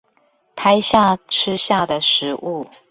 [0.55, 2.67] 拍下吃下的食物